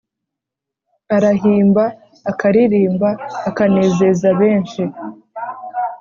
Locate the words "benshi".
4.39-4.81